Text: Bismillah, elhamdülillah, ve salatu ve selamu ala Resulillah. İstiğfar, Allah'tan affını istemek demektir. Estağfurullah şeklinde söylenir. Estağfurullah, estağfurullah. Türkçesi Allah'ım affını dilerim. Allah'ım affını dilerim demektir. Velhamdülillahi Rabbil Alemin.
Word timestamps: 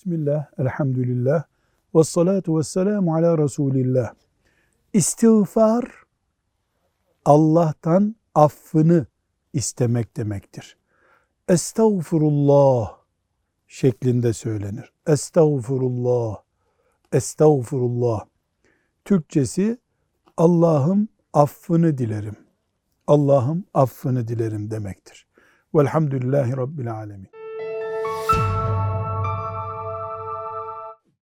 Bismillah, 0.00 0.46
elhamdülillah, 0.58 1.44
ve 1.94 2.04
salatu 2.04 2.58
ve 2.58 2.62
selamu 2.62 3.14
ala 3.14 3.38
Resulillah. 3.38 4.14
İstiğfar, 4.92 5.84
Allah'tan 7.24 8.16
affını 8.34 9.06
istemek 9.52 10.16
demektir. 10.16 10.76
Estağfurullah 11.48 12.96
şeklinde 13.68 14.32
söylenir. 14.32 14.92
Estağfurullah, 15.06 16.36
estağfurullah. 17.12 18.24
Türkçesi 19.04 19.78
Allah'ım 20.36 21.08
affını 21.32 21.98
dilerim. 21.98 22.36
Allah'ım 23.06 23.64
affını 23.74 24.28
dilerim 24.28 24.70
demektir. 24.70 25.26
Velhamdülillahi 25.74 26.56
Rabbil 26.56 26.92
Alemin. 26.92 27.39